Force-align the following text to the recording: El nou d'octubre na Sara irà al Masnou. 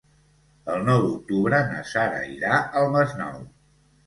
El 0.75 0.79
nou 0.87 1.01
d'octubre 1.03 1.59
na 1.73 1.83
Sara 1.91 2.23
irà 2.37 2.57
al 2.81 2.91
Masnou. 2.97 3.39